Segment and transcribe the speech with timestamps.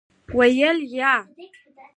[0.37, 1.13] ویل: یا.